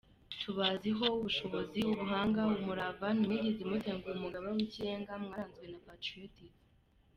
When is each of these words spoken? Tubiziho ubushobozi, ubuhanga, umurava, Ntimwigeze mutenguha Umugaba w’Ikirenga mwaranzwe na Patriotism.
Tubiziho 0.41 1.05
ubushobozi, 1.17 1.79
ubuhanga, 1.91 2.41
umurava, 2.57 3.07
Ntimwigeze 3.15 3.61
mutenguha 3.69 4.15
Umugaba 4.19 4.47
w’Ikirenga 4.55 5.11
mwaranzwe 5.23 5.65
na 5.71 5.79
Patriotism. 5.87 6.57